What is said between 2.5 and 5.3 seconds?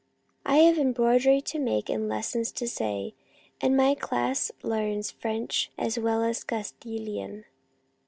to say, and my class learns